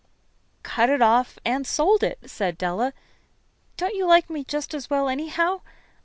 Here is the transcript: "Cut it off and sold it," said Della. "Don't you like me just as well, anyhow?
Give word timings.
"Cut 0.63 0.89
it 0.89 0.99
off 0.99 1.37
and 1.45 1.67
sold 1.67 2.01
it," 2.01 2.17
said 2.25 2.57
Della. 2.57 2.91
"Don't 3.77 3.93
you 3.93 4.07
like 4.07 4.31
me 4.31 4.43
just 4.43 4.73
as 4.73 4.89
well, 4.89 5.07
anyhow? 5.07 5.61